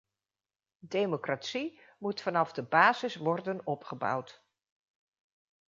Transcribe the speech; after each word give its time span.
Democratie 0.87 1.79
moet 1.97 2.21
vanaf 2.21 2.51
de 2.51 2.63
basis 2.63 3.15
worden 3.15 3.65
opgebouwd. 3.67 4.43